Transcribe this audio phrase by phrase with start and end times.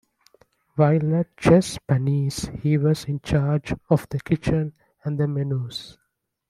[0.77, 5.99] While at Chez Panisse he was in charge of the kitchen and the menus.